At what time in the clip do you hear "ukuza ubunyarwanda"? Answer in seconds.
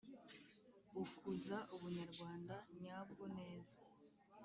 1.03-2.55